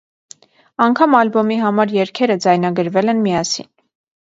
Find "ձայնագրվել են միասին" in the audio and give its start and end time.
2.47-3.73